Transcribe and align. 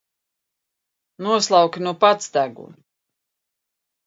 Noslauki 1.25 1.79
nu 1.85 1.93
pats 2.01 2.25
degunu! 2.33 2.75